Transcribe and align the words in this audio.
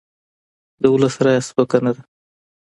د 0.81 0.83
ولس 0.93 1.15
رایه 1.25 1.41
سپکه 1.47 1.77
نه 1.85 1.91
ده 1.95 2.01